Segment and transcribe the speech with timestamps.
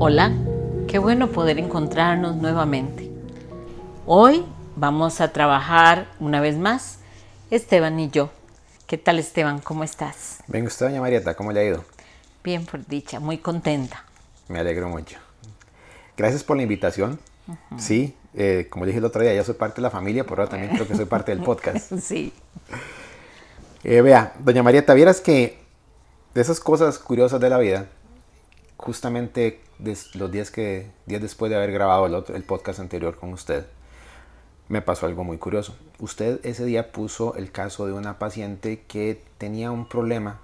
[0.00, 0.32] Hola,
[0.86, 3.10] qué bueno poder encontrarnos nuevamente.
[4.06, 4.44] Hoy
[4.76, 7.00] vamos a trabajar una vez más
[7.50, 8.30] Esteban y yo.
[8.86, 9.58] ¿Qué tal Esteban?
[9.58, 10.38] ¿Cómo estás?
[10.46, 11.84] Bien, usted, doña Marieta, ¿cómo le ha ido?
[12.44, 14.04] Bien, por dicha, muy contenta.
[14.46, 15.18] Me alegro mucho.
[16.16, 17.18] Gracias por la invitación.
[17.76, 20.50] Sí, eh, como dije el otro día, ya soy parte de la familia, pero ahora
[20.50, 21.92] también creo que soy parte del podcast.
[22.00, 22.32] sí.
[23.82, 25.58] Eh, vea, doña Marieta, vieras que
[26.34, 27.88] de esas cosas curiosas de la vida,
[28.78, 29.60] justamente
[30.14, 33.66] los días, que, días después de haber grabado el, el podcast anterior con usted,
[34.68, 35.76] me pasó algo muy curioso.
[35.98, 40.40] Usted ese día puso el caso de una paciente que tenía un problema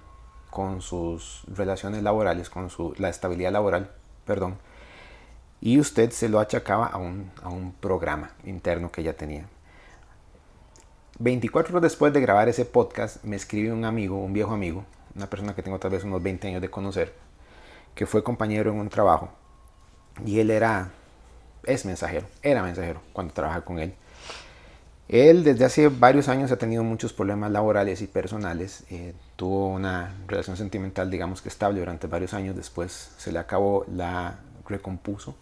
[0.49, 3.91] con sus relaciones laborales, con su, la estabilidad laboral,
[4.25, 4.57] perdón,
[5.61, 9.47] y usted se lo achacaba a un, a un programa interno que ella tenía.
[11.19, 14.83] 24 horas después de grabar ese podcast, me escribe un amigo, un viejo amigo,
[15.15, 17.13] una persona que tengo tal vez unos 20 años de conocer,
[17.95, 19.29] que fue compañero en un trabajo.
[20.25, 20.91] Y él era,
[21.63, 23.95] es mensajero, era mensajero cuando trabajaba con él.
[25.07, 28.83] Él desde hace varios años ha tenido muchos problemas laborales y personales.
[28.89, 32.55] Eh, tuvo una relación sentimental, digamos que estable durante varios años.
[32.55, 35.35] Después se le acabó, la recompuso.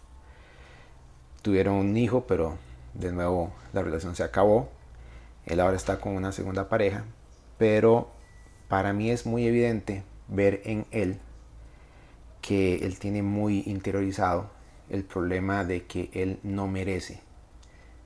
[1.42, 2.56] Tuvieron un hijo, pero
[2.92, 4.68] de nuevo la relación se acabó.
[5.46, 7.04] Él ahora está con una segunda pareja.
[7.56, 8.10] Pero
[8.68, 11.18] para mí es muy evidente ver en él
[12.44, 14.50] que él tiene muy interiorizado
[14.90, 17.22] el problema de que él no merece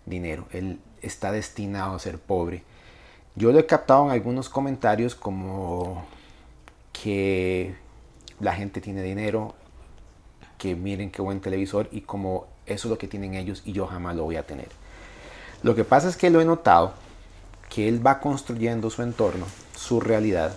[0.07, 0.47] dinero.
[0.53, 2.63] Él está destinado a ser pobre.
[3.35, 6.07] Yo lo he captado en algunos comentarios como
[6.93, 7.75] que
[8.39, 9.57] la gente tiene dinero,
[10.57, 13.89] que miren qué buen televisor y como eso es lo que tienen ellos y yo
[13.89, 14.69] jamás lo voy a tener.
[15.65, 16.93] Lo que pasa es que lo he notado
[17.69, 20.57] que él va construyendo su entorno, su realidad,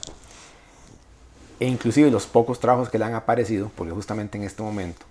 [1.62, 5.06] e inclusive los pocos trabajos que le han aparecido, porque justamente en este momento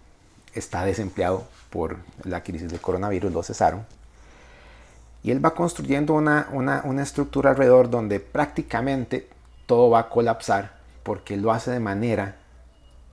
[0.53, 3.87] está desempleado por la crisis del coronavirus, lo cesaron,
[5.23, 9.29] y él va construyendo una, una, estructura alrededor donde prácticamente
[9.67, 10.73] todo va a colapsar
[11.05, 12.35] porque lo hace de manera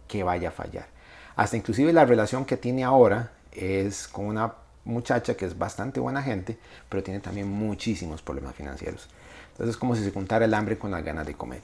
[0.07, 0.87] que vaya a fallar.
[1.35, 6.23] Hasta inclusive la relación que tiene ahora es con una muchacha que es bastante buena
[6.23, 6.57] gente,
[6.89, 9.07] pero tiene también muchísimos problemas financieros.
[9.51, 11.61] Entonces es como si se juntara el hambre con las ganas de comer.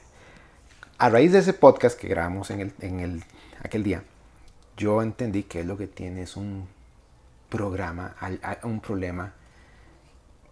[1.04, 3.22] A raíz de ese podcast que grabamos en, el, en el,
[3.62, 4.02] aquel día,
[4.78, 6.66] yo entendí que lo que tiene es un
[7.50, 8.16] programa,
[8.62, 9.34] un problema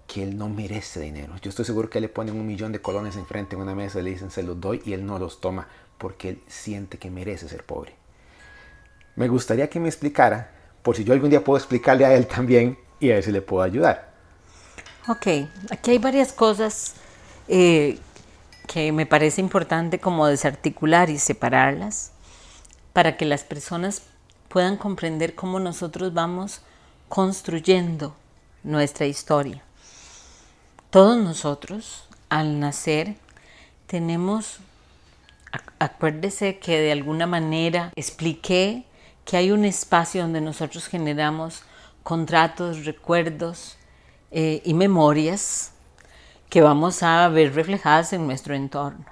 [0.07, 1.33] que él no merece dinero.
[1.41, 4.03] Yo estoy seguro que le ponen un millón de colones enfrente en una mesa y
[4.03, 7.49] le dicen se los doy y él no los toma porque él siente que merece
[7.49, 7.95] ser pobre.
[9.17, 10.51] Me gustaría que me explicara,
[10.83, 13.41] por si yo algún día puedo explicarle a él también y a ver si le
[13.41, 14.13] puedo ayudar.
[15.09, 16.97] Ok, aquí hay varias cosas
[17.49, 17.99] eh,
[18.67, 22.13] que me parece importante como desarticular y separarlas
[22.93, 24.03] para que las personas
[24.49, 26.61] puedan comprender cómo nosotros vamos
[27.09, 28.15] construyendo
[28.63, 29.63] nuestra historia.
[30.91, 33.17] Todos nosotros, al nacer,
[33.87, 34.59] tenemos,
[35.79, 38.85] acuérdese que de alguna manera expliqué
[39.25, 41.63] que hay un espacio donde nosotros generamos
[42.03, 43.77] contratos, recuerdos
[44.31, 45.72] eh, y memorias
[46.53, 49.07] que vamos a ver reflejadas en nuestro entorno.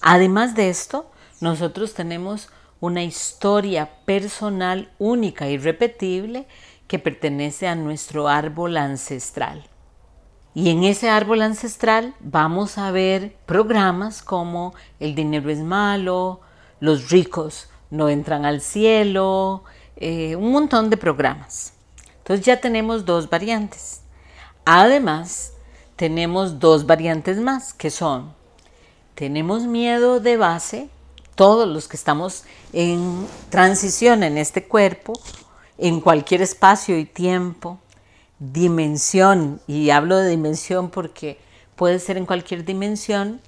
[0.00, 1.10] Además de esto,
[1.42, 2.48] nosotros tenemos
[2.80, 6.46] una historia personal única y repetible
[6.88, 9.64] que pertenece a nuestro árbol ancestral.
[10.54, 16.40] Y en ese árbol ancestral vamos a ver programas como el dinero es malo,
[16.80, 19.64] los ricos no entran al cielo,
[19.96, 21.74] eh, un montón de programas.
[22.16, 24.00] Entonces ya tenemos dos variantes.
[24.64, 25.51] Además,
[26.02, 28.34] tenemos dos variantes más, que son,
[29.14, 30.88] tenemos miedo de base,
[31.36, 32.42] todos los que estamos
[32.72, 35.12] en transición en este cuerpo,
[35.78, 37.78] en cualquier espacio y tiempo,
[38.40, 41.38] dimensión, y hablo de dimensión porque
[41.76, 43.40] puede ser en cualquier dimensión,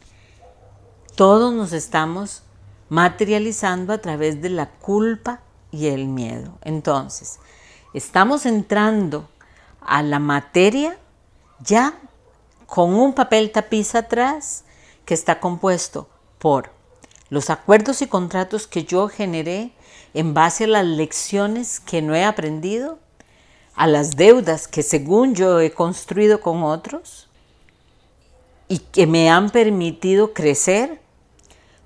[1.16, 2.44] todos nos estamos
[2.88, 5.40] materializando a través de la culpa
[5.72, 6.56] y el miedo.
[6.62, 7.40] Entonces,
[7.94, 9.28] estamos entrando
[9.80, 10.96] a la materia
[11.58, 11.98] ya
[12.66, 14.64] con un papel tapiz atrás
[15.04, 16.08] que está compuesto
[16.38, 16.70] por
[17.30, 19.72] los acuerdos y contratos que yo generé
[20.14, 22.98] en base a las lecciones que no he aprendido
[23.74, 27.28] a las deudas que según yo he construido con otros
[28.68, 31.00] y que me han permitido crecer.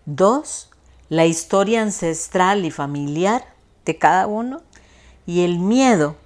[0.04, 0.70] Dos,
[1.08, 3.44] la historia ancestral y familiar
[3.84, 4.62] de cada uno
[5.26, 6.16] y el miedo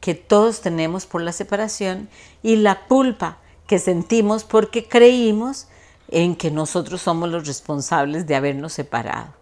[0.00, 2.08] que todos tenemos por la separación
[2.42, 3.38] y la culpa
[3.78, 5.68] sentimos porque creímos
[6.08, 9.34] en que nosotros somos los responsables de habernos separado.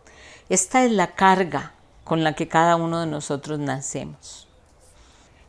[0.49, 1.75] Esta es la carga
[2.05, 4.49] con la que cada uno de nosotros nacemos.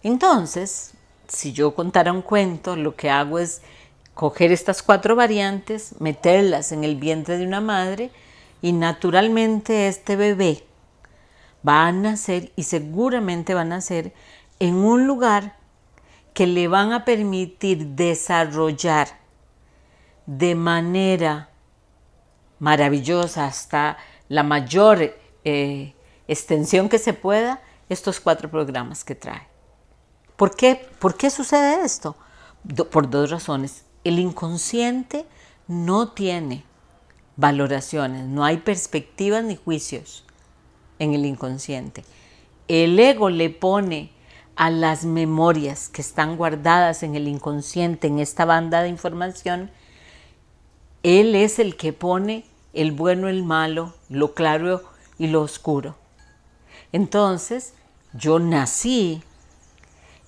[0.03, 0.93] Entonces,
[1.27, 3.61] si yo contara un cuento, lo que hago es
[4.13, 8.11] coger estas cuatro variantes, meterlas en el vientre de una madre
[8.61, 10.63] y naturalmente este bebé
[11.67, 14.13] va a nacer y seguramente va a nacer
[14.59, 15.55] en un lugar
[16.33, 19.07] que le van a permitir desarrollar
[20.25, 21.49] de manera
[22.59, 23.97] maravillosa hasta
[24.29, 25.13] la mayor
[25.43, 25.93] eh,
[26.27, 29.47] extensión que se pueda estos cuatro programas que trae.
[30.37, 32.15] ¿Por qué, ¿Por qué sucede esto?
[32.91, 33.85] por dos razones.
[34.03, 35.25] El inconsciente
[35.67, 36.63] no tiene
[37.37, 40.23] valoraciones, no hay perspectivas ni juicios
[40.99, 42.03] en el inconsciente.
[42.67, 44.11] El ego le pone
[44.55, 49.71] a las memorias que están guardadas en el inconsciente, en esta banda de información,
[51.03, 54.83] él es el que pone el bueno, el malo, lo claro
[55.17, 55.95] y lo oscuro.
[56.91, 57.73] Entonces,
[58.13, 59.23] yo nací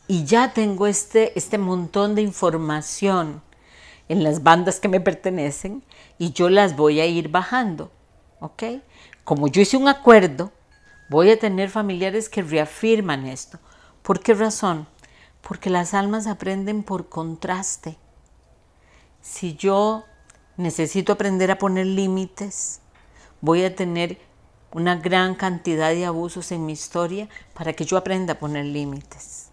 [0.07, 3.41] y ya tengo este, este montón de información
[4.09, 5.83] en las bandas que me pertenecen
[6.17, 7.91] y yo las voy a ir bajando,
[8.39, 8.63] ¿ok?
[9.23, 10.51] Como yo hice un acuerdo,
[11.09, 13.59] voy a tener familiares que reafirman esto.
[14.03, 14.85] ¿Por qué razón?
[15.47, 17.97] Porque las almas aprenden por contraste.
[19.21, 20.03] Si yo
[20.57, 22.81] necesito aprender a poner límites,
[23.39, 24.19] voy a tener
[24.73, 29.51] una gran cantidad de abusos en mi historia para que yo aprenda a poner límites.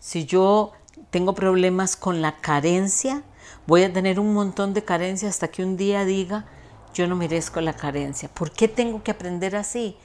[0.00, 0.72] Si yo
[1.08, 3.22] tengo problemas con la carencia,
[3.66, 6.44] voy a tener un montón de carencia hasta que un día diga,
[6.92, 8.28] yo no merezco la carencia.
[8.28, 9.96] ¿Por qué tengo que aprender así?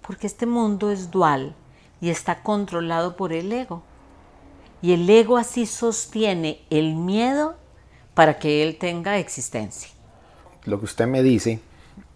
[0.00, 1.56] Porque este mundo es dual
[2.00, 3.82] y está controlado por el ego.
[4.82, 7.56] Y el ego así sostiene el miedo
[8.14, 9.90] para que él tenga existencia.
[10.64, 11.60] Lo que usted me dice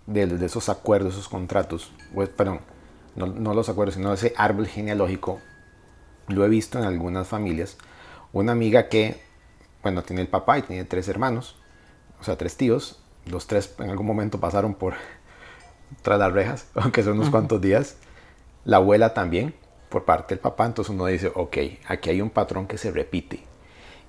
[0.07, 2.61] de, esos acuerdos, esos contratos, pues, perdón,
[3.17, 5.41] no, no, los acuerdos, sino ese árbol genealógico,
[6.29, 7.77] lo he visto en algunas familias.
[8.33, 9.21] Una amiga que,
[9.83, 11.57] bueno, tiene el papá y tiene tres hermanos,
[12.21, 13.01] o sea, tres tíos.
[13.27, 14.95] Los tres en algún momento pasaron por
[16.03, 17.97] tras las rejas, aunque son unos cuantos días.
[18.65, 19.55] La abuela también,
[19.95, 20.67] por parte del papá.
[20.67, 21.57] Entonces uno dice, ok,
[21.87, 23.45] aquí hay un patrón que se repite.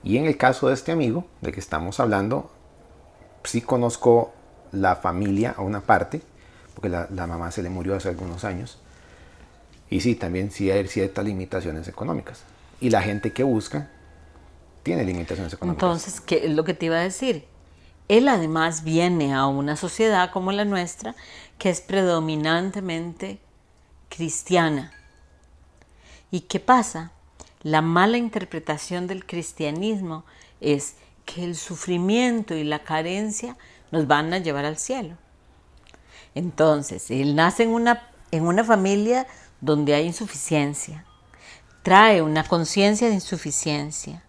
[0.04, 2.50] Y en el caso de este amigo, de que estamos hablando,
[3.44, 4.34] sí conozco
[4.72, 6.24] la familia a una parte,
[6.74, 8.80] porque la, mamá se le murió hace algunos años.
[9.88, 12.42] Y sí, también sí hay ciertas limitaciones económicas.
[12.81, 13.92] Y la gente que busca
[14.81, 15.84] tiene limitaciones económicas.
[15.84, 17.46] Entonces, ¿qué es lo que te iba a decir?
[18.08, 21.16] Él además viene a una sociedad como la nuestra,
[21.60, 23.40] que es predominantemente
[24.10, 24.92] cristiana.
[26.31, 27.12] ¿Y qué pasa?
[27.62, 30.24] La mala interpretación del cristianismo
[30.62, 30.95] es
[31.25, 33.57] que el sufrimiento y la carencia
[33.92, 35.18] nos van a llevar al cielo.
[36.36, 39.25] Entonces, él nace en una, en una familia
[39.62, 41.06] donde hay insuficiencia,
[41.81, 44.21] trae una conciencia de insuficiencia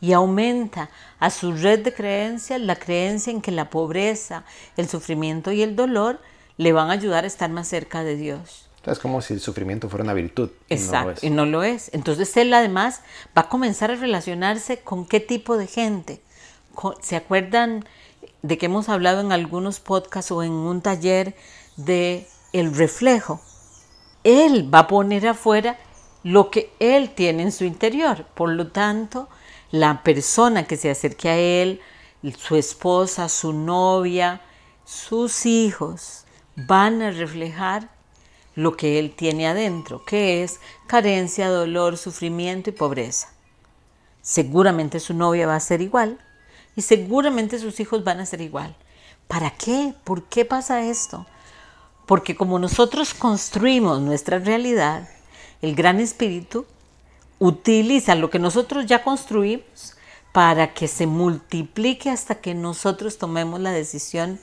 [0.00, 4.44] y aumenta a su red de creencias la creencia en que la pobreza,
[4.76, 6.20] el sufrimiento y el dolor
[6.56, 8.68] le van a ayudar a estar más cerca de Dios.
[8.86, 10.50] Es como si el sufrimiento fuera una virtud.
[10.68, 11.90] Exacto, y no lo es.
[11.94, 13.00] Entonces él además
[13.36, 16.20] va a comenzar a relacionarse con qué tipo de gente.
[17.00, 17.84] ¿Se acuerdan
[18.44, 21.34] de que hemos hablado en algunos podcasts o en un taller
[21.76, 23.40] de el reflejo.
[24.22, 25.78] Él va a poner afuera
[26.22, 28.26] lo que él tiene en su interior.
[28.34, 29.28] Por lo tanto,
[29.70, 31.80] la persona que se acerque a él,
[32.36, 34.42] su esposa, su novia,
[34.84, 37.88] sus hijos, van a reflejar
[38.54, 43.28] lo que él tiene adentro, que es carencia, dolor, sufrimiento y pobreza.
[44.22, 46.18] Seguramente su novia va a ser igual,
[46.76, 48.76] y seguramente sus hijos van a ser igual.
[49.28, 49.94] ¿Para qué?
[50.04, 51.26] ¿Por qué pasa esto?
[52.06, 55.08] Porque como nosotros construimos nuestra realidad,
[55.62, 56.66] el Gran Espíritu
[57.38, 59.96] utiliza lo que nosotros ya construimos
[60.32, 64.40] para que se multiplique hasta que nosotros tomemos la decisión,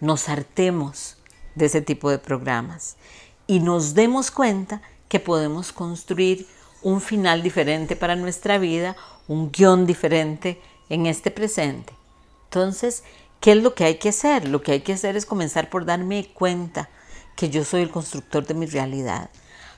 [0.00, 1.16] nos hartemos
[1.54, 2.96] de ese tipo de programas
[3.46, 6.46] y nos demos cuenta que podemos construir
[6.82, 8.96] un final diferente para nuestra vida,
[9.28, 11.94] un guion diferente en este presente.
[12.44, 13.04] Entonces,
[13.40, 14.48] ¿qué es lo que hay que hacer?
[14.48, 16.88] Lo que hay que hacer es comenzar por darme cuenta
[17.36, 19.30] que yo soy el constructor de mi realidad.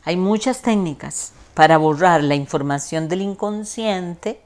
[0.05, 4.41] Hay muchas técnicas para borrar la información del inconsciente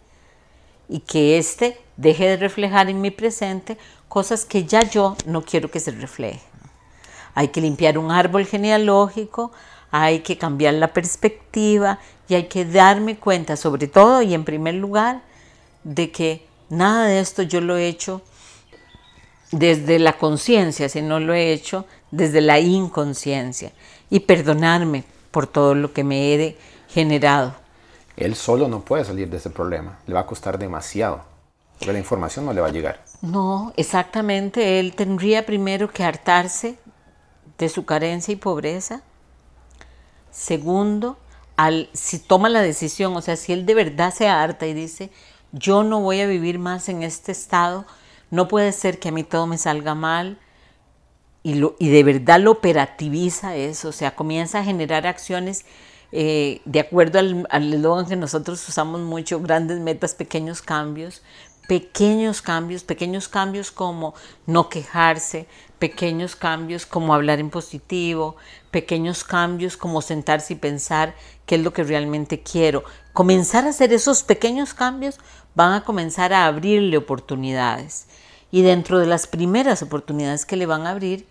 [0.88, 5.70] y que éste deje de reflejar en mi presente cosas que ya yo no quiero
[5.70, 6.49] que se reflejen.
[7.34, 9.52] Hay que limpiar un árbol genealógico,
[9.90, 14.74] hay que cambiar la perspectiva y hay que darme cuenta, sobre todo y en primer
[14.74, 15.22] lugar,
[15.84, 18.22] de que Nada de esto yo lo he hecho
[19.50, 23.72] desde la conciencia, si no lo he hecho, desde la inconsciencia
[24.08, 26.56] y perdonarme por todo lo que me he
[26.88, 27.56] generado.
[28.16, 31.22] Él solo no puede salir de ese problema, le va a costar demasiado,
[31.76, 33.02] porque la información no le va a llegar.
[33.20, 36.78] No, exactamente, él tendría primero que hartarse
[37.64, 39.02] de su carencia y pobreza.
[40.30, 41.18] Segundo,
[41.56, 45.10] al, si toma la decisión, o sea, si él de verdad se harta y dice,
[45.52, 47.84] yo no voy a vivir más en este estado,
[48.30, 50.38] no puede ser que a mí todo me salga mal,
[51.42, 55.64] y, lo, y de verdad lo operativiza eso, o sea, comienza a generar acciones
[56.12, 61.22] eh, de acuerdo al eslogan que nosotros usamos mucho, grandes metas, pequeños cambios,
[61.68, 64.14] pequeños cambios, pequeños cambios como
[64.46, 65.46] no quejarse,
[65.80, 68.36] pequeños cambios como hablar en positivo,
[68.70, 71.14] pequeños cambios como sentarse y pensar
[71.46, 72.84] qué es lo que realmente quiero.
[73.12, 75.18] Comenzar a hacer esos pequeños cambios
[75.56, 78.06] van a comenzar a abrirle oportunidades.
[78.52, 81.26] Y dentro de las primeras oportunidades que le van a abrir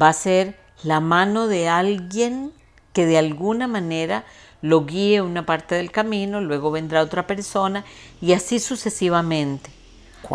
[0.00, 2.52] va a ser la mano de alguien
[2.92, 4.24] que de alguna manera
[4.62, 7.84] lo guíe una parte del camino, luego vendrá otra persona
[8.20, 9.70] y así sucesivamente,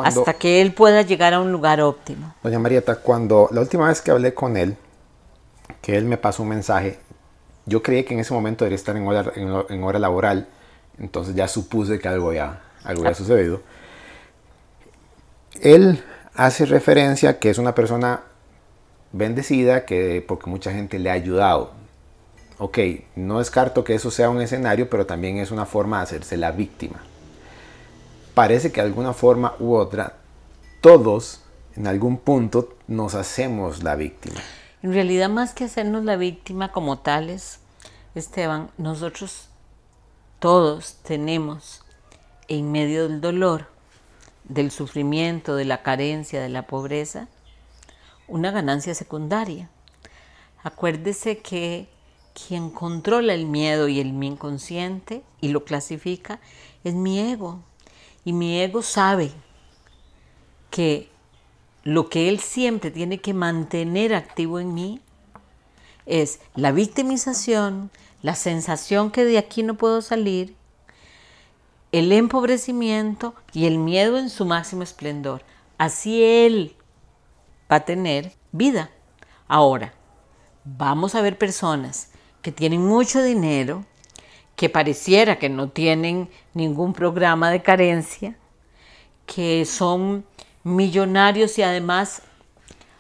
[0.04, 2.34] hasta que él pueda llegar a un lugar óptimo.
[2.44, 4.78] Doña Marieta, cuando la última vez que hablé con él,
[5.82, 7.00] que él me pasó un mensaje,
[7.66, 10.48] yo creí que en ese momento debería estar en hora, en, hora laboral,
[11.00, 13.62] entonces ya supuse que algo ya, algo ya sucedido.
[15.62, 18.22] Él hace referencia que es una persona
[19.12, 21.82] bendecida, que porque mucha gente le ha ayudado
[22.62, 22.78] ok,
[23.16, 26.52] no descarto que eso sea un escenario, pero también es una forma de hacerse la
[26.52, 27.02] víctima.
[28.34, 30.18] Parece que de alguna forma u otra,
[30.82, 31.42] todos
[31.76, 34.40] en algún punto nos hacemos la víctima.
[34.84, 37.60] En realidad, más que hacernos la víctima como tales,
[38.16, 39.50] Esteban, nosotros
[40.40, 41.84] todos tenemos
[42.48, 43.68] en medio del dolor,
[44.44, 47.28] del sufrimiento, de la carencia, de la pobreza,
[48.28, 49.70] una ganancia secundaria.
[50.64, 51.90] Acuérdese que
[52.34, 56.40] quien controla el miedo y el inconsciente y lo clasifica
[56.84, 57.60] es mi ego.
[58.24, 59.32] Y mi ego sabe
[60.70, 61.10] que
[61.84, 65.02] lo que él siempre tiene que mantener activo en mí
[66.06, 67.90] es la victimización,
[68.22, 70.56] la sensación que de aquí no puedo salir,
[71.92, 75.44] el empobrecimiento y el miedo en su máximo esplendor.
[75.78, 76.76] Así él
[77.72, 78.92] va a tener vida.
[79.48, 79.94] Ahora,
[80.64, 82.12] vamos a ver personas
[82.42, 83.86] que tienen mucho dinero,
[84.62, 88.36] que pareciera que no tienen ningún programa de carencia,
[89.26, 90.24] que son
[90.64, 92.22] millonarios y además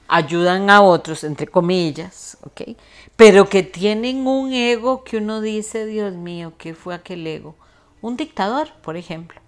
[0.07, 2.75] ayudan a otros, entre comillas, ¿ok?
[3.15, 7.53] Pero que tienen un ego que uno dice, Dios mío, ¿qué fue aquel ego?
[8.01, 9.39] Un dictador, por ejemplo,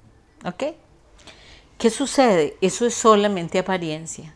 [0.46, 0.66] ¿ok?
[1.80, 2.58] ¿Qué sucede?
[2.62, 4.36] Eso es solamente apariencia.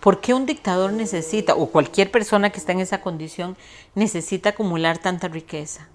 [0.00, 3.58] ¿Por qué un dictador necesita, o cualquier persona que está en esa condición,
[3.94, 5.90] necesita acumular tanta riqueza?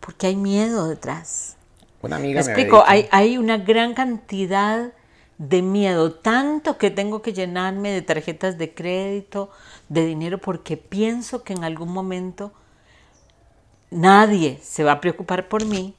[0.00, 1.56] Porque hay miedo detrás.
[2.02, 4.92] Una amiga me explico, hay, hay una gran cantidad
[5.38, 9.50] de miedo, tanto que tengo que llenarme de tarjetas de crédito,
[9.88, 12.52] de dinero, porque pienso que en algún momento
[13.90, 15.94] nadie se va a preocupar por mí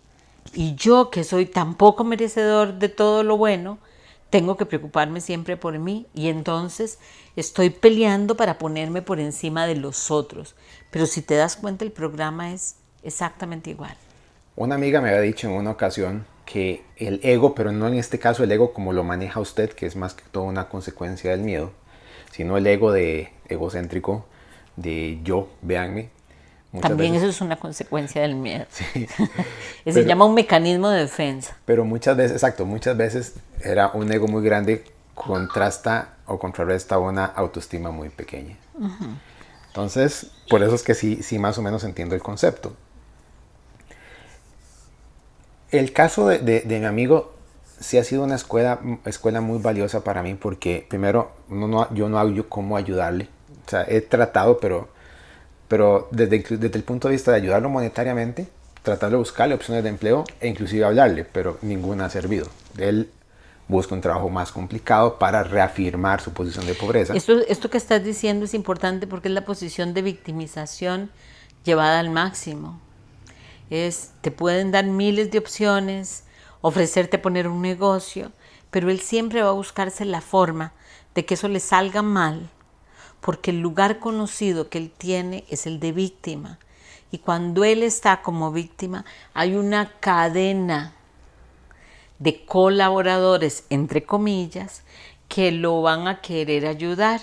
[0.53, 3.79] y yo que soy tan poco merecedor de todo lo bueno,
[4.29, 6.99] tengo que preocuparme siempre por mí y entonces
[7.35, 10.55] estoy peleando para ponerme por encima de los otros.
[10.91, 12.75] Pero si te das cuenta, el programa es
[13.07, 13.95] exactamente igual.
[14.55, 18.19] Una amiga me había dicho en una ocasión que el ego, pero no en este
[18.19, 21.41] caso el ego como lo maneja usted, que es más que todo una consecuencia del
[21.41, 21.71] miedo,
[22.31, 24.25] sino el ego de egocéntrico,
[24.75, 26.09] de yo, véanme,
[26.81, 28.65] también eso es una consecuencia del miedo.
[28.69, 29.07] Sí,
[29.91, 31.55] se llama un mecanismo de defensa.
[31.65, 34.83] Pero muchas veces, exacto, muchas veces era un ego muy grande
[35.15, 38.55] contrasta o contrarresta una autoestima muy pequeña.
[39.67, 42.75] Entonces, por eso es que sí, sí más o menos entiendo el concepto.
[45.71, 47.33] El caso de, de, mi amigo
[47.79, 52.19] sí ha sido una escuela, escuela muy valiosa para mí porque primero no, yo no
[52.19, 53.27] hago cómo ayudarle.
[53.65, 54.89] O sea, he tratado, pero
[55.67, 58.47] pero desde, desde el punto de vista de ayudarlo monetariamente,
[58.83, 62.47] tratar de buscarle opciones de empleo e inclusive hablarle, pero ninguna ha servido.
[62.77, 63.11] Él
[63.67, 67.13] busca un trabajo más complicado para reafirmar su posición de pobreza.
[67.13, 71.11] Esto, esto que estás diciendo es importante porque es la posición de victimización
[71.65, 72.79] llevada al máximo.
[73.69, 76.23] Te pueden dar miles de opciones,
[76.61, 78.31] ofrecerte poner un negocio,
[78.71, 80.73] pero él siempre va a buscarse la forma
[81.15, 82.49] de que eso le salga mal
[83.21, 86.59] porque el lugar conocido que él tiene es el de víctima.
[87.11, 90.93] Y cuando él está como víctima, hay una cadena
[92.19, 94.83] de colaboradores, entre comillas,
[95.27, 97.21] que lo van a querer ayudar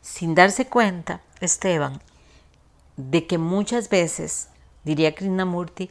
[0.00, 2.00] sin darse cuenta, Esteban,
[2.96, 4.48] de que muchas veces,
[4.86, 5.90] diría Krishnamurti,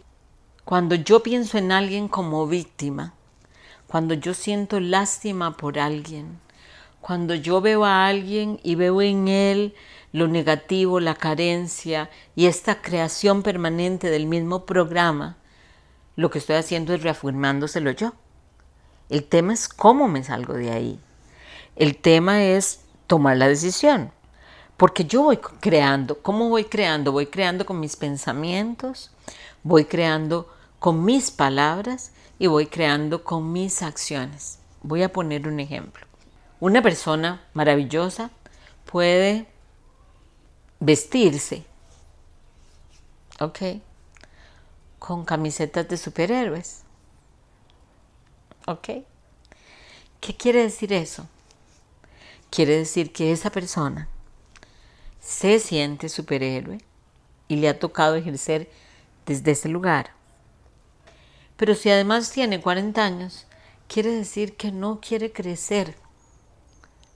[0.64, 3.14] cuando yo pienso en alguien como víctima,
[3.88, 6.40] cuando yo siento lástima por alguien,
[7.02, 9.76] cuando yo veo a alguien y veo en él
[10.14, 15.36] lo negativo, la carencia y esta creación permanente del mismo programa,
[16.16, 18.14] lo que estoy haciendo es reafirmándoselo yo.
[19.10, 21.00] El tema es cómo me salgo de ahí.
[21.76, 24.12] El tema es tomar la decisión.
[24.78, 26.22] Porque yo voy creando.
[26.22, 27.12] ¿Cómo voy creando?
[27.12, 29.12] Voy creando con mis pensamientos,
[29.64, 34.60] voy creando con mis palabras y voy creando con mis acciones.
[34.84, 36.06] Voy a poner un ejemplo.
[36.60, 38.32] Una persona maravillosa
[38.92, 39.48] puede
[40.80, 41.66] vestirse,
[43.40, 43.60] ¿ok?
[45.00, 46.82] Con camisetas de superhéroes.
[48.68, 48.90] ¿Ok?
[50.20, 51.28] ¿Qué quiere decir eso?
[52.50, 54.10] Quiere decir que esa persona
[55.26, 56.78] se siente superhéroe
[57.48, 58.70] y le ha tocado ejercer
[59.26, 60.12] desde ese lugar.
[61.58, 63.48] Pero si además tiene 40 años,
[63.88, 65.96] quiere decir que no quiere crecer.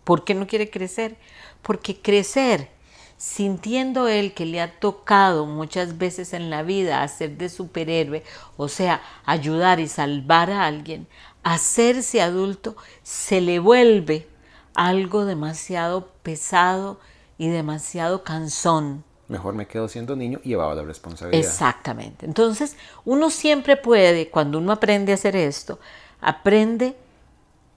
[0.03, 1.17] ¿Por qué no quiere crecer?
[1.61, 2.69] Porque crecer,
[3.17, 8.23] sintiendo él que le ha tocado muchas veces en la vida hacer de superhéroe,
[8.57, 11.07] o sea, ayudar y salvar a alguien,
[11.43, 14.27] hacerse adulto se le vuelve
[14.73, 16.99] algo demasiado pesado
[17.39, 19.03] y demasiado cansón.
[19.29, 21.43] Mejor me quedo siendo niño y llevaba la responsabilidad.
[21.43, 22.25] Exactamente.
[22.25, 25.79] Entonces, uno siempre puede, cuando uno aprende a hacer esto,
[26.19, 26.95] aprende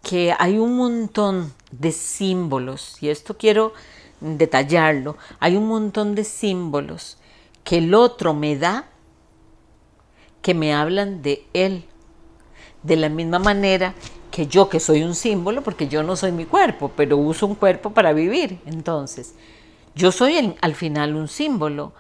[0.03, 3.73] que hay un montón de símbolos, y esto quiero
[4.21, 7.19] detallarlo, hay un montón de símbolos
[7.63, 8.87] que el otro me da
[10.43, 11.85] que me hablan de él
[12.83, 13.95] de la misma manera
[14.33, 17.55] que yo que soy un símbolo, porque yo no soy mi cuerpo, pero uso un
[17.55, 18.59] cuerpo para vivir.
[18.67, 19.35] Entonces,
[19.95, 21.93] yo soy al final un símbolo.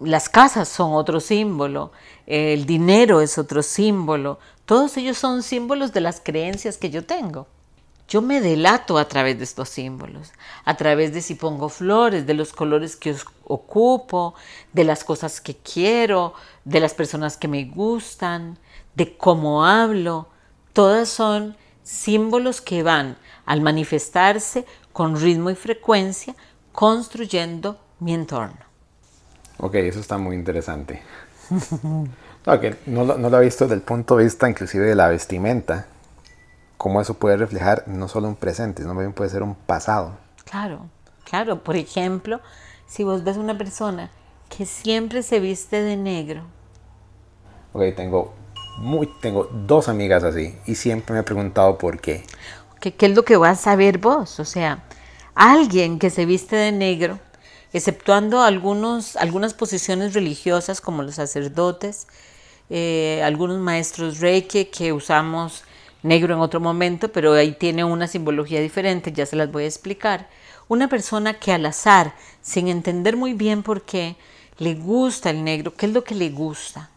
[0.00, 1.92] Las casas son otro símbolo,
[2.26, 7.46] el dinero es otro símbolo, todos ellos son símbolos de las creencias que yo tengo.
[8.08, 10.32] Yo me delato a través de estos símbolos,
[10.64, 14.34] a través de si pongo flores, de los colores que ocupo,
[14.72, 16.32] de las cosas que quiero,
[16.64, 18.58] de las personas que me gustan,
[18.94, 20.28] de cómo hablo,
[20.80, 24.64] todas son símbolos que van al manifestarse
[24.94, 26.34] con ritmo y frecuencia,
[26.72, 28.56] construyendo mi entorno.
[29.58, 31.02] Ok, eso está muy interesante.
[32.86, 35.84] no, no, lo he visto desde el punto de vista inclusive de la vestimenta,
[36.78, 40.16] cómo eso puede reflejar no solo un presente, sino también puede ser un pasado.
[40.46, 40.86] Claro,
[41.24, 41.62] claro.
[41.62, 42.40] Por ejemplo,
[42.86, 44.08] si vos ves una persona
[44.48, 46.44] que siempre se viste de negro.
[47.74, 48.39] Ok, tengo
[48.80, 52.24] muy, tengo dos amigas así y siempre me he preguntado por qué.
[52.80, 54.40] ¿Qué, ¿Qué es lo que vas a saber vos?
[54.40, 54.82] O sea,
[55.34, 57.18] alguien que se viste de negro,
[57.72, 62.08] exceptuando algunos, algunas posiciones religiosas como los sacerdotes,
[62.70, 65.64] eh, algunos maestros reiki que usamos
[66.02, 69.66] negro en otro momento, pero ahí tiene una simbología diferente, ya se las voy a
[69.66, 70.28] explicar.
[70.68, 74.16] Una persona que al azar, sin entender muy bien por qué,
[74.58, 76.88] le gusta el negro, ¿qué es lo que le gusta?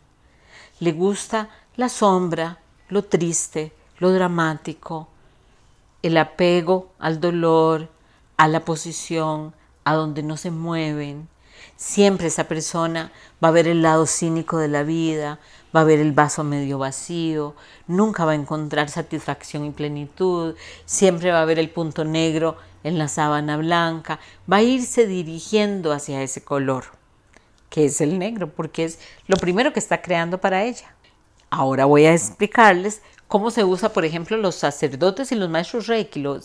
[0.79, 2.59] Le gusta la sombra,
[2.89, 5.07] lo triste, lo dramático,
[6.03, 7.89] el apego al dolor,
[8.37, 11.27] a la posición, a donde no se mueven.
[11.75, 13.11] Siempre esa persona
[13.43, 15.39] va a ver el lado cínico de la vida,
[15.75, 17.55] va a ver el vaso medio vacío,
[17.87, 20.55] nunca va a encontrar satisfacción y plenitud,
[20.85, 24.19] siempre va a ver el punto negro en la sábana blanca,
[24.51, 26.85] va a irse dirigiendo hacia ese color,
[27.69, 30.93] que es el negro, porque es lo primero que está creando para ella.
[31.55, 36.19] Ahora voy a explicarles cómo se usa, por ejemplo, los sacerdotes y los maestros Reiki,
[36.19, 36.39] lo,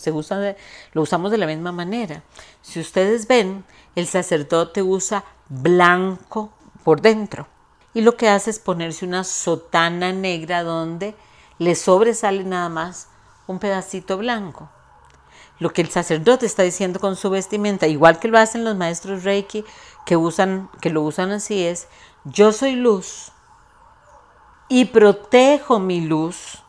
[0.93, 2.21] usamos de la misma manera.
[2.61, 7.47] Si ustedes ven, el sacerdote usa blanco por dentro
[7.95, 11.15] y lo que hace es ponerse una sotana negra donde
[11.57, 13.07] le sobresale nada más
[13.47, 14.69] un pedacito blanco.
[15.57, 19.23] Lo que el sacerdote está diciendo con su vestimenta, igual que lo hacen los maestros
[19.23, 19.65] Reiki
[20.05, 21.87] que usan que lo usan así es,
[22.25, 23.31] yo soy luz
[24.69, 26.59] y protejo mi luz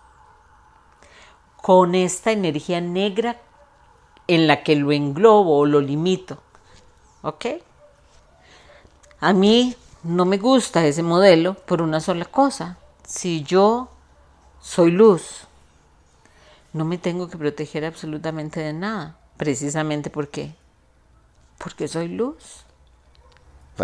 [1.63, 3.37] con esta energía negra
[4.27, 6.39] en la que lo englobo o lo limito.
[7.23, 7.47] ¿Ok?
[9.21, 12.79] A mí no me gusta ese modelo por una sola cosa.
[13.07, 13.91] Si yo
[14.61, 15.47] soy luz,
[16.73, 19.19] no me tengo que proteger absolutamente de nada.
[19.37, 20.55] Precisamente porque,
[21.59, 22.65] porque soy luz.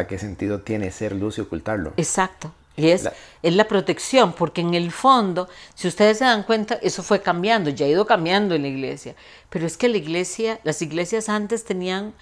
[0.09, 1.95] ¿qué sentido tiene ser luz y ocultarlo?
[1.97, 2.53] Exacto.
[2.77, 3.13] Y es la,
[3.43, 7.71] es la protección, porque en el fondo, si ustedes se dan cuenta, eso fue cambiando,
[7.71, 9.15] ya ha ido cambiando en la iglesia.
[9.49, 12.13] Pero es que la iglesia, las iglesias antes tenían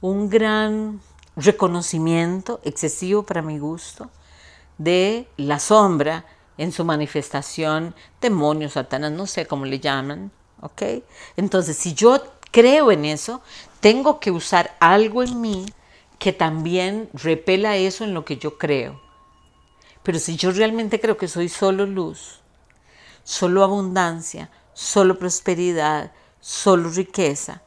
[0.00, 1.00] un gran
[1.36, 4.10] reconocimiento, excesivo para mi gusto,
[4.78, 6.24] de la sombra
[6.58, 10.82] en su manifestación, demonios, satanás, no sé cómo le llaman, ¿ok?
[11.36, 13.42] Entonces, si yo creo en eso,
[13.80, 15.66] tengo que usar algo en mí
[16.18, 19.01] que también repela eso en lo que yo creo.
[20.02, 22.40] Pero si yo realmente creo que soy solo luz,
[23.24, 27.62] solo abundancia, solo prosperidad, solo riqueza,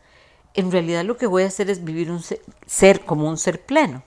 [0.53, 2.23] en realidad lo que voy a hacer es vivir un
[2.65, 4.03] ser, como un ser pleno.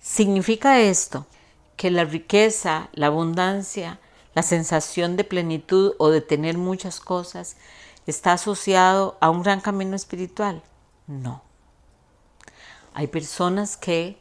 [0.00, 1.26] Significa esto
[1.76, 3.98] que la riqueza, la abundancia,
[4.34, 7.56] la sensación de plenitud o de tener muchas cosas
[8.06, 10.62] está asociado a un gran camino espiritual.
[11.06, 11.42] No.
[12.94, 14.18] Hay personas que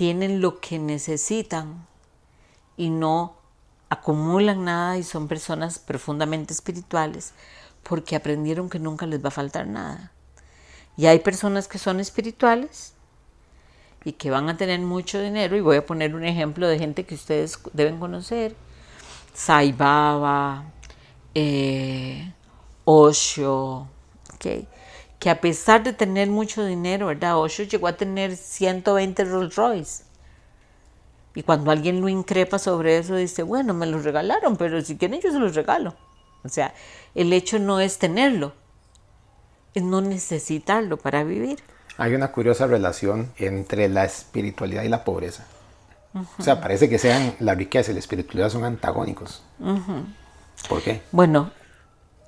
[0.00, 1.86] tienen lo que necesitan
[2.78, 3.36] y no
[3.90, 7.34] acumulan nada y son personas profundamente espirituales
[7.82, 10.10] porque aprendieron que nunca les va a faltar nada.
[10.96, 12.94] Y hay personas que son espirituales
[14.02, 17.04] y que van a tener mucho dinero, y voy a poner un ejemplo de gente
[17.04, 18.56] que ustedes deben conocer,
[19.34, 20.64] Sai Baba,
[21.34, 22.32] eh,
[22.86, 23.86] Osho,
[24.34, 24.66] okay,
[25.20, 27.38] que a pesar de tener mucho dinero, ¿verdad?
[27.38, 30.04] Osho llegó a tener 120 Rolls Royce.
[31.34, 35.20] Y cuando alguien lo increpa sobre eso, dice, bueno, me los regalaron, pero si quieren
[35.20, 35.94] yo se los regalo.
[36.42, 36.74] O sea,
[37.14, 38.54] el hecho no es tenerlo,
[39.74, 41.62] es no necesitarlo para vivir.
[41.98, 45.46] Hay una curiosa relación entre la espiritualidad y la pobreza.
[46.14, 49.42] O sea, parece que sean la riqueza y la espiritualidad son antagónicos.
[50.66, 51.02] ¿Por qué?
[51.12, 51.52] Bueno,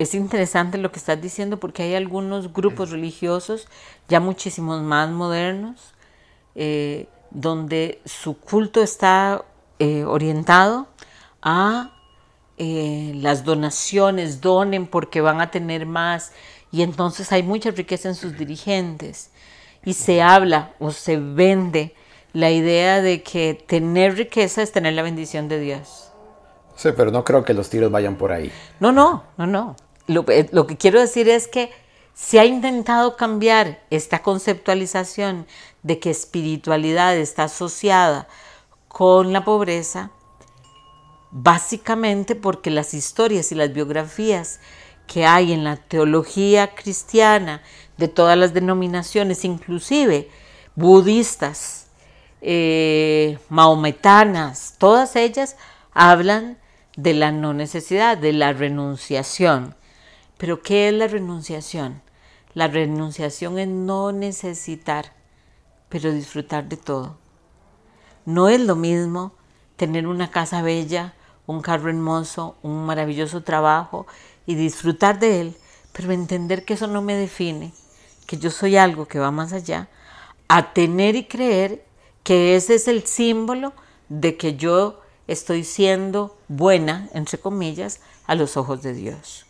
[0.03, 3.69] es interesante lo que estás diciendo porque hay algunos grupos religiosos
[4.09, 5.95] ya muchísimos más modernos
[6.55, 9.45] eh, donde su culto está
[9.79, 10.87] eh, orientado
[11.41, 11.93] a
[12.59, 16.33] eh, las donaciones, donen porque van a tener más
[16.71, 19.31] y entonces hay mucha riqueza en sus dirigentes
[19.85, 21.95] y se habla o se vende
[22.33, 26.13] la idea de que tener riqueza es tener la bendición de Dios.
[26.77, 28.51] Sí, pero no creo que los tiros vayan por ahí.
[28.81, 29.77] No, no, no, no.
[30.07, 31.71] Lo, eh, lo que quiero decir es que
[32.15, 35.47] se ha intentado cambiar esta conceptualización
[35.83, 38.29] de que espiritualidad está asociada
[38.89, 40.11] con la pobreza,
[41.31, 44.61] básicamente porque las historias y las biografías
[45.07, 47.63] que hay en la teología cristiana
[47.97, 50.29] de todas las denominaciones, inclusive
[50.75, 51.87] budistas,
[52.41, 55.57] eh, maometanas, todas ellas
[55.93, 56.59] hablan
[56.97, 59.75] de la no necesidad, de la renunciación.
[60.43, 62.03] Pero ¿qué es la renunciación?
[62.53, 65.13] La renunciación es no necesitar,
[65.89, 67.17] pero disfrutar de todo.
[68.27, 69.35] No es lo mismo
[69.77, 71.15] tener una casa bella,
[71.47, 74.09] un carro hermoso, un maravilloso trabajo
[74.45, 75.57] y disfrutar de él,
[75.93, 77.73] pero entender que eso no me define,
[78.27, 79.91] que yo soy algo que va más allá,
[80.49, 81.87] a tener y creer
[82.25, 83.75] que ese es el símbolo
[84.09, 89.47] de que yo estoy siendo buena, entre comillas, a los ojos de Dios.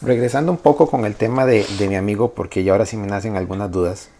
[0.00, 3.06] Regresando un poco con el tema de, de mi amigo, porque ya ahora sí me
[3.06, 4.10] nacen algunas dudas.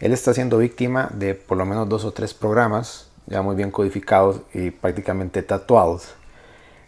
[0.00, 3.70] Él está siendo víctima de por lo menos dos o tres programas ya muy bien
[3.70, 6.14] codificados y prácticamente tatuados,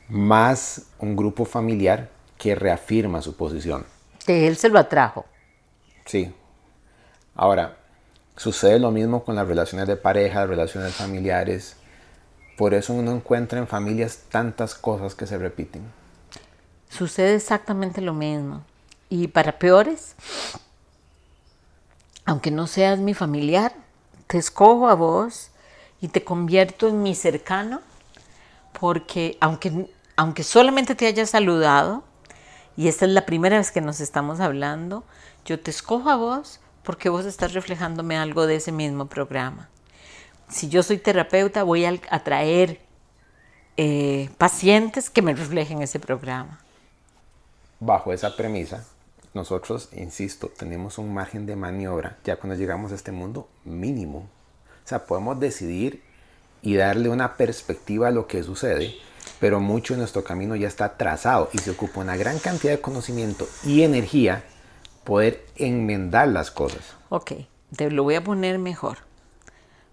[0.09, 3.85] más un grupo familiar que reafirma su posición.
[4.25, 5.25] Que él se lo atrajo.
[6.05, 6.33] Sí.
[7.35, 7.77] Ahora,
[8.37, 11.77] sucede lo mismo con las relaciones de pareja, relaciones familiares.
[12.57, 15.83] Por eso uno encuentra en familias tantas cosas que se repiten.
[16.97, 18.63] Sucede exactamente lo mismo.
[19.11, 20.15] Y para peores,
[22.25, 23.75] aunque no seas mi familiar,
[24.27, 25.51] te escojo a vos
[26.01, 27.83] y te convierto en mi cercano,
[28.81, 32.03] porque aunque, aunque solamente te haya saludado,
[32.79, 35.05] y esta es la primera vez que nos estamos hablando,
[35.45, 39.69] yo te escojo a vos porque vos estás reflejándome algo de ese mismo programa.
[40.49, 42.81] Si yo soy terapeuta, voy a atraer
[43.77, 46.59] eh, pacientes que me reflejen ese programa.
[47.81, 48.87] Bajo esa premisa,
[49.35, 54.29] nosotros, insisto, tenemos un margen de maniobra ya cuando llegamos a este mundo mínimo
[54.87, 56.01] o sea, podemos decidir
[56.63, 58.95] y darle una perspectiva a lo que sucede,
[59.41, 62.81] pero mucho de nuestro camino ya está trazado y se ocupa una gran cantidad de
[62.81, 64.45] conocimiento y energía
[65.03, 66.95] poder enmendar las cosas.
[67.09, 67.33] Ok,
[67.75, 68.99] te lo voy a poner mejor.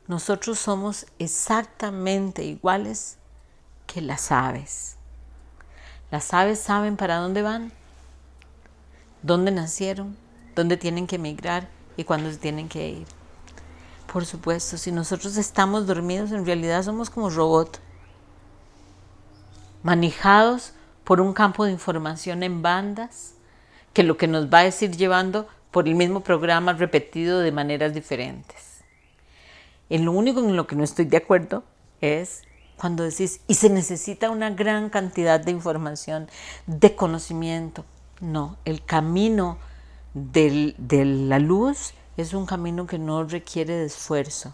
[0.07, 3.17] Nosotros somos exactamente iguales
[3.87, 4.97] que las aves.
[6.13, 7.71] Las aves saben para dónde van,
[9.23, 10.15] dónde nacieron,
[10.53, 13.07] dónde tienen que emigrar y cuándo se tienen que ir.
[14.11, 17.79] Por supuesto, si nosotros estamos dormidos, en realidad somos como robots,
[19.81, 20.73] manejados
[21.03, 23.33] por un campo de información en bandas,
[23.93, 27.95] que lo que nos va a decir llevando por el mismo programa repetido de maneras
[27.95, 28.83] diferentes.
[29.89, 31.63] En lo único en lo que no estoy de acuerdo
[32.01, 32.43] es
[32.77, 36.27] cuando decís, y se necesita una gran cantidad de información,
[36.67, 37.85] de conocimiento.
[38.19, 39.57] No, el camino
[40.13, 44.53] de la luz es un camino que no requiere de esfuerzo,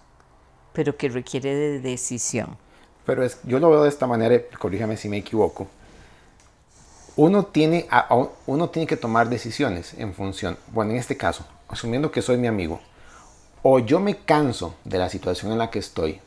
[0.73, 2.57] pero que requiere de decisión.
[3.05, 5.67] Pero es, yo lo veo de esta manera, corríjame si me equivoco.
[7.15, 7.87] Uno tiene,
[8.45, 12.47] uno tiene que tomar decisiones en función, bueno, en este caso, asumiendo que soy mi
[12.47, 12.79] amigo,
[13.61, 16.21] o yo me canso de la situación en la que estoy,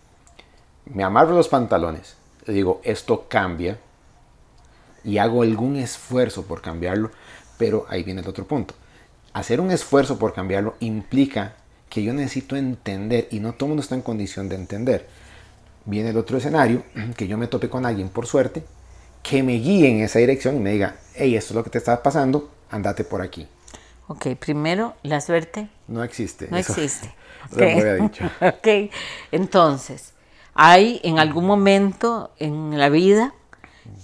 [0.87, 2.17] me amarro los pantalones,
[2.47, 3.79] digo, esto cambia,
[5.05, 7.11] y hago algún esfuerzo por cambiarlo,
[7.59, 8.75] pero ahí viene el otro punto.
[9.33, 11.55] Hacer un esfuerzo por cambiarlo implica
[11.89, 15.09] que yo necesito entender, y no todo el mundo está en condición de entender.
[15.85, 16.85] Viene el otro escenario,
[17.17, 18.65] que yo me tope con alguien por suerte,
[19.23, 21.79] que me guíe en esa dirección y me diga, hey, esto es lo que te
[21.79, 23.47] está pasando, andate por aquí.
[24.09, 25.69] Ok, primero, la suerte.
[25.89, 26.49] No existe.
[26.51, 27.15] No existe.
[27.53, 27.75] Okay.
[27.75, 28.25] Lo había dicho.
[28.41, 28.93] ok,
[29.33, 30.12] entonces,
[30.55, 33.35] hay en algún momento en la vida,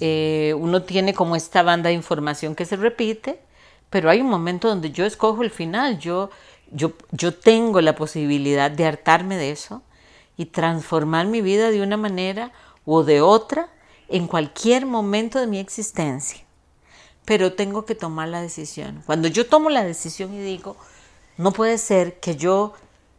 [0.01, 3.41] eh, uno tiene como esta banda de información que se repite,
[3.91, 6.31] pero hay un momento donde yo escojo el final, yo,
[6.71, 9.83] yo, yo tengo la posibilidad de hartarme de eso
[10.37, 12.53] y transformar mi vida de una manera
[12.85, 13.69] o de otra
[14.09, 16.41] en cualquier momento de mi existencia.
[17.25, 19.03] Pero tengo que tomar la decisión.
[19.05, 20.77] Cuando yo tomo la decisión y digo,
[21.37, 22.73] no puede ser que yo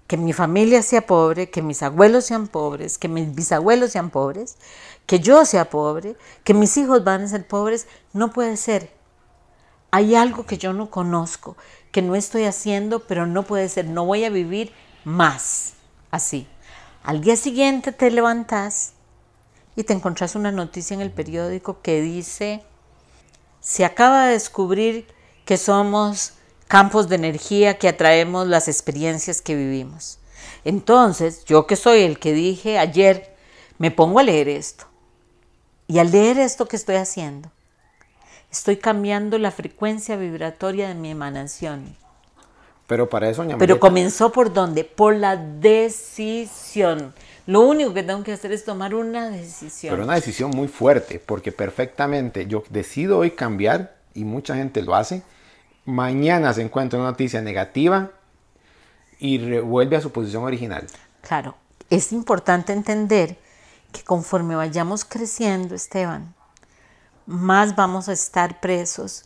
[0.09, 4.57] que mi familia sea pobre, que mis abuelos sean pobres, que mis bisabuelos sean pobres,
[5.05, 8.91] que yo sea pobre, que mis hijos van a ser pobres, no puede ser.
[9.91, 11.57] Hay algo que yo no conozco,
[11.91, 15.73] que no estoy haciendo, pero no puede ser, no voy a vivir más
[16.09, 16.47] así.
[17.03, 18.93] Al día siguiente te levantas
[19.75, 22.63] y te encontrás una noticia en el periódico que dice,
[23.59, 25.05] se acaba de descubrir
[25.45, 26.33] que somos
[26.69, 30.19] campos de energía que atraemos las experiencias que vivimos.
[30.63, 33.35] Entonces, yo que soy el que dije ayer,
[33.79, 34.85] me pongo a leer esto.
[35.87, 37.49] Y al leer esto que estoy haciendo,
[38.51, 41.97] estoy cambiando la frecuencia vibratoria de mi emanación.
[42.85, 44.83] Pero para eso, Pero comenzó por dónde?
[44.83, 47.15] Por la decisión.
[47.47, 49.91] Lo único que tengo que hacer es tomar una decisión.
[49.91, 54.93] Pero una decisión muy fuerte, porque perfectamente yo decido hoy cambiar y mucha gente lo
[54.93, 55.23] hace
[55.89, 58.11] mañana se encuentra una noticia negativa
[59.19, 60.87] y vuelve a su posición original.
[61.21, 61.55] Claro,
[61.89, 63.37] es importante entender
[63.91, 66.33] que conforme vayamos creciendo, Esteban,
[67.25, 69.25] más vamos a estar presos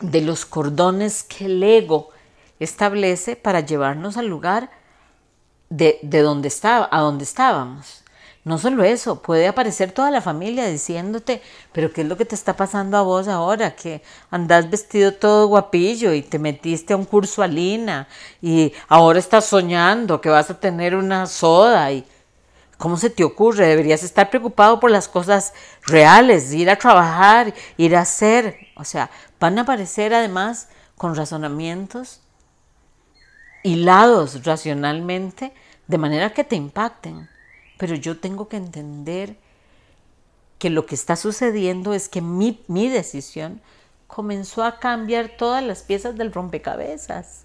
[0.00, 2.10] de los cordones que el ego
[2.58, 4.70] establece para llevarnos al lugar
[5.68, 8.04] de, de donde estaba, a donde estábamos.
[8.42, 12.34] No solo eso, puede aparecer toda la familia diciéndote, pero ¿qué es lo que te
[12.34, 13.76] está pasando a vos ahora?
[13.76, 18.08] Que andás vestido todo guapillo y te metiste a un curso a Lina
[18.40, 22.06] y ahora estás soñando que vas a tener una soda y
[22.78, 23.66] ¿cómo se te ocurre?
[23.66, 25.52] Deberías estar preocupado por las cosas
[25.86, 28.56] reales, ir a trabajar, ir a hacer.
[28.74, 32.20] O sea, van a aparecer además con razonamientos
[33.62, 35.52] hilados racionalmente
[35.86, 37.28] de manera que te impacten
[37.80, 39.38] pero yo tengo que entender
[40.58, 43.62] que lo que está sucediendo es que mi, decisión
[44.06, 47.44] comenzó a cambiar todas las piezas del rompecabezas.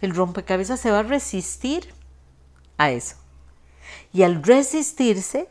[0.00, 1.92] El rompecabezas se va a resistir
[2.78, 3.16] a eso.
[4.14, 5.50] Y al resistirse,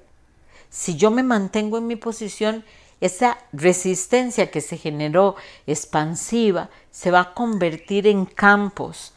[0.72, 2.66] si yo me mantengo en mi posición,
[3.02, 5.36] esa resistencia que se generó
[5.68, 9.14] expansiva se va a convertir en campos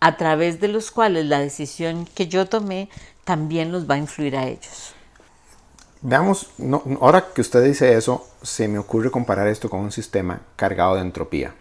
[0.00, 2.88] a través de los cuales la decisión que yo tomé
[3.24, 4.94] también los va a influir a ellos.
[6.02, 6.50] Veamos,
[7.00, 11.00] ahora que usted dice eso, se me ocurre comparar esto con un sistema cargado de
[11.00, 11.54] entropía.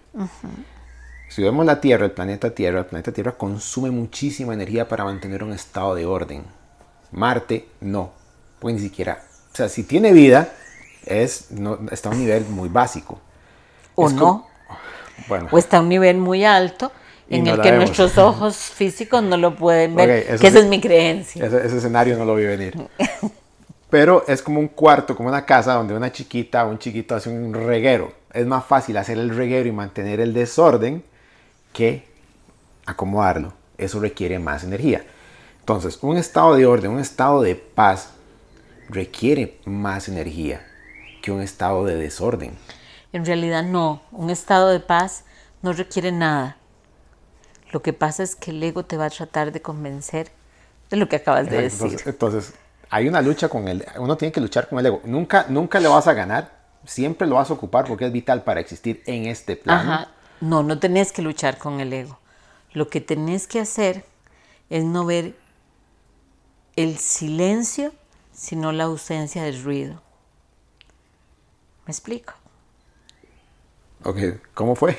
[1.29, 5.43] Si vemos la Tierra, el planeta Tierra, el planeta Tierra consume muchísima energía para mantener
[5.43, 6.43] un estado de orden.
[7.11, 8.11] Marte no,
[8.59, 10.53] pues ni siquiera, o sea, si tiene vida,
[11.05, 13.19] es, no, está a un nivel muy básico.
[13.95, 14.47] O no,
[15.27, 15.47] bueno.
[15.49, 16.91] o está a un nivel muy alto
[17.29, 21.45] en el que nuestros ojos físicos no lo pueden ver, que esa es mi creencia.
[21.45, 22.75] Ese, escenario no lo vi venir.
[23.89, 27.29] Pero es como un cuarto, como una casa donde una chiquita o un chiquito hace
[27.29, 28.13] un reguero.
[28.33, 31.03] Es más fácil hacer el reguero y mantener el desorden
[31.71, 32.05] que
[32.85, 33.53] acomodarlo.
[33.77, 35.05] Eso requiere más energía.
[35.59, 38.11] Entonces, un estado de orden, un estado de paz,
[38.89, 40.65] requiere más energía
[41.21, 42.55] que un estado de desorden.
[43.13, 45.23] En realidad no, un estado de paz
[45.61, 46.57] no requiere nada
[47.75, 50.31] Lo que pasa es que el ego te va a tratar de convencer
[50.89, 51.99] de lo que acabas de decir.
[52.05, 52.53] Entonces,
[52.89, 55.01] hay una lucha con el uno tiene que luchar con el ego.
[55.03, 56.53] Nunca nunca le vas a ganar,
[56.85, 59.91] siempre lo vas a ocupar porque es vital para existir en este plano.
[59.91, 60.07] Ajá.
[60.39, 62.17] No, no tenés que luchar con el ego.
[62.71, 64.05] Lo que tenés que hacer
[64.69, 65.35] es no ver
[66.77, 67.91] el silencio,
[68.31, 70.01] sino la ausencia del ruido.
[71.85, 72.35] ¿Me explico?
[74.05, 74.17] Ok,
[74.53, 74.97] ¿cómo fue?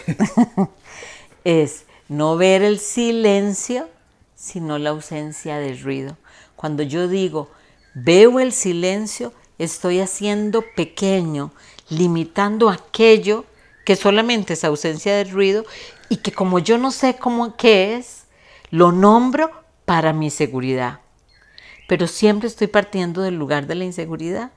[1.44, 3.88] es no ver el silencio,
[4.34, 6.16] sino la ausencia del ruido.
[6.54, 7.50] Cuando yo digo,
[7.94, 11.52] veo el silencio, estoy haciendo pequeño,
[11.88, 13.44] limitando aquello
[13.84, 15.64] que solamente es ausencia de ruido
[16.08, 18.24] y que como yo no sé cómo qué es,
[18.70, 19.50] lo nombro
[19.84, 21.00] para mi seguridad.
[21.88, 24.50] Pero siempre estoy partiendo del lugar de la inseguridad.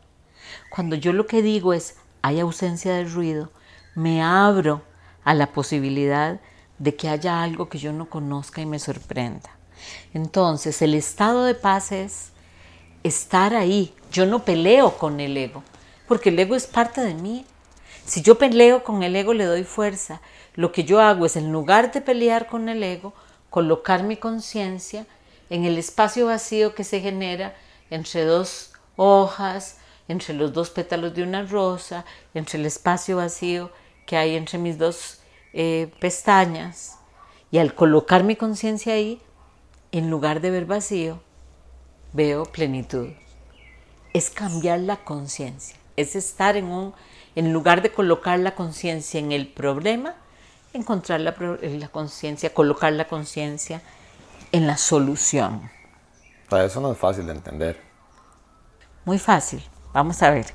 [0.70, 3.52] Cuando yo lo que digo es hay ausencia de ruido,
[3.96, 4.82] me abro
[5.24, 6.40] a la posibilidad
[6.80, 9.50] de que haya algo que yo no conozca y me sorprenda.
[10.14, 12.30] Entonces, el estado de paz es
[13.04, 13.94] estar ahí.
[14.12, 15.64] Yo no peleo con el ego,
[16.08, 17.46] porque el ego es parte de mí.
[18.06, 20.22] Si yo peleo con el ego, le doy fuerza.
[20.56, 23.14] Lo que yo hago es, en lugar de pelear con el ego,
[23.50, 25.06] colocar mi conciencia
[25.50, 27.56] en el espacio vacío que se genera
[27.90, 33.72] entre dos hojas, entre los dos pétalos de una rosa, entre el espacio vacío
[34.06, 35.19] que hay entre mis dos
[35.54, 36.98] eh, pestañas.
[37.52, 39.22] Y al colocar mi conciencia ahí,
[39.92, 41.22] en lugar de ver vacío,
[42.14, 43.10] veo plenitud.
[44.14, 46.94] Es cambiar la conciencia, es estar en un,
[47.36, 50.16] en lugar de colocar la conciencia en el problema,
[50.74, 53.82] encontrar la, la conciencia, colocar la conciencia
[54.52, 55.70] en la solución.
[56.50, 57.80] Para eso no es fácil de entender.
[59.06, 59.64] Muy fácil.
[59.94, 60.48] Vamos a ver.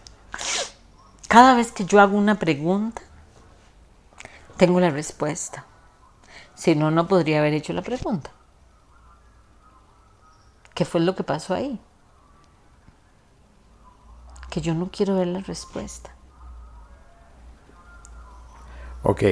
[1.28, 3.02] Cada vez que yo hago una pregunta,
[4.56, 5.64] tengo la respuesta.
[6.54, 8.30] Si no, no podría haber hecho la pregunta.
[10.74, 11.80] ¿Qué fue lo que pasó ahí?
[14.50, 16.10] Que yo no quiero ver la respuesta.
[19.02, 19.22] Ok,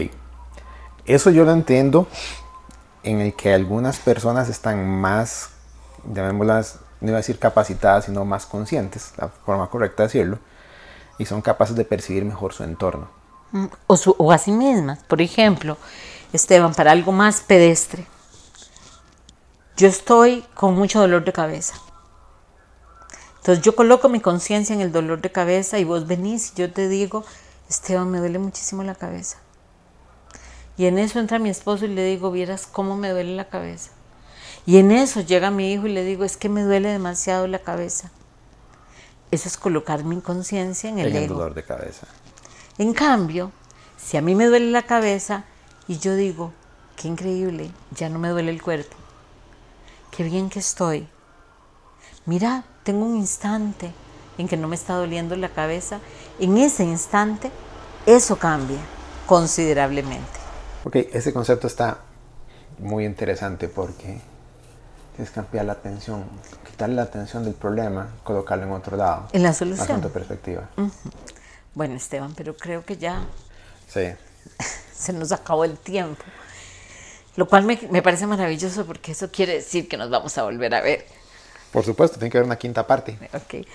[1.06, 2.06] eso yo lo entiendo
[3.02, 5.50] en el que algunas personas están más,
[6.12, 10.38] llamémoslas, no iba a decir capacitadas, sino más conscientes, la forma correcta de decirlo,
[11.18, 13.21] y son capaces de percibir mejor su entorno.
[13.52, 14.98] Mm, o, su, o a sí mismas.
[15.04, 15.76] Por ejemplo,
[16.32, 18.06] Esteban, para algo más pedestre.
[19.76, 21.74] Yo estoy con mucho dolor de cabeza.
[23.38, 26.72] Entonces yo coloco mi conciencia en el dolor de cabeza y vos venís y yo
[26.72, 27.24] te digo,
[27.68, 29.38] Esteban, me duele muchísimo la cabeza.
[30.76, 33.90] Y en eso entra mi esposo y le digo, vieras cómo me duele la cabeza.
[34.64, 37.58] Y en eso llega mi hijo y le digo, es que me duele demasiado la
[37.58, 38.10] cabeza.
[39.32, 42.06] Eso es colocar mi conciencia en el, en el dolor de cabeza.
[42.78, 43.52] En cambio,
[43.98, 45.44] si a mí me duele la cabeza
[45.88, 46.52] y yo digo,
[46.96, 48.96] qué increíble, ya no me duele el cuerpo,
[50.10, 51.06] qué bien que estoy.
[52.24, 53.92] Mira, tengo un instante
[54.38, 56.00] en que no me está doliendo la cabeza.
[56.38, 57.50] En ese instante,
[58.06, 58.78] eso cambia
[59.26, 60.40] considerablemente.
[60.84, 61.98] Ok, ese concepto está
[62.78, 64.20] muy interesante porque
[65.14, 66.24] tienes que cambiar la atención,
[66.68, 69.28] quitarle la atención del problema, colocarlo en otro lado.
[69.32, 70.02] En la solución.
[70.04, 70.70] A perspectiva.
[70.76, 70.92] Uh -huh.
[71.74, 73.24] Bueno, Esteban, pero creo que ya
[73.88, 74.00] sí.
[74.94, 76.22] se nos acabó el tiempo.
[77.36, 80.74] Lo cual me, me, parece maravilloso porque eso quiere decir que nos vamos a volver
[80.74, 81.06] a ver.
[81.72, 83.18] Por supuesto, tiene que haber una quinta parte.
[83.32, 83.66] Ok.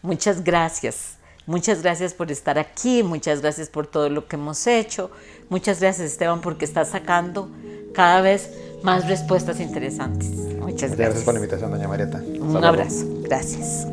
[0.00, 1.16] Muchas gracias.
[1.46, 5.10] Muchas gracias por estar aquí, muchas gracias por todo lo que hemos hecho,
[5.50, 7.50] muchas gracias Esteban porque estás sacando
[7.92, 8.48] cada vez
[8.82, 10.28] más respuestas interesantes.
[10.28, 10.98] Muchas gracias.
[10.98, 12.18] Gracias por la invitación, doña Marieta.
[12.18, 13.04] Un abrazo.
[13.22, 13.86] Gracias.